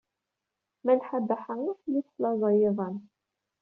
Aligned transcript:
Malḥa 0.85 1.17
Baḥa 1.27 1.55
ur 1.69 1.75
telli 1.81 2.01
teslaẓay 2.05 2.57
iḍan. 2.69 2.95